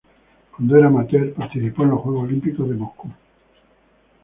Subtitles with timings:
[0.55, 3.07] Cuando era amateur participó a los Juegos Olímpicos de Moscú.